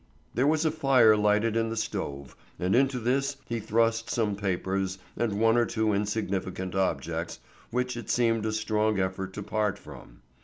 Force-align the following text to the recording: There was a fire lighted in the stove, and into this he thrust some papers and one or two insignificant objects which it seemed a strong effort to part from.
There 0.33 0.47
was 0.47 0.65
a 0.65 0.71
fire 0.71 1.15
lighted 1.15 1.55
in 1.55 1.69
the 1.69 1.77
stove, 1.77 2.35
and 2.57 2.73
into 2.75 2.97
this 2.97 3.37
he 3.45 3.59
thrust 3.59 4.09
some 4.09 4.35
papers 4.35 4.97
and 5.15 5.39
one 5.39 5.57
or 5.57 5.65
two 5.67 5.93
insignificant 5.93 6.73
objects 6.73 7.37
which 7.69 7.95
it 7.95 8.09
seemed 8.09 8.47
a 8.47 8.51
strong 8.51 8.99
effort 8.99 9.31
to 9.33 9.43
part 9.43 9.77
from. 9.77 10.23